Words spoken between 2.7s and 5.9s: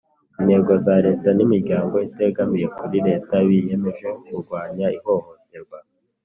kuri leta biyemeje kurwanya ihohoterwa